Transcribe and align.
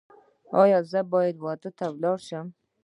ایا 0.61 0.79
زه 0.91 0.99
واده 1.43 1.69
ته 1.77 1.85
لاړ 2.01 2.17
شم؟ 2.27 2.47